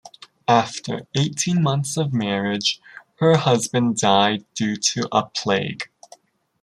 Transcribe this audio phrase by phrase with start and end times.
[0.47, 2.81] After eighteen months of marriage,
[3.19, 5.91] her husband died due to a plague.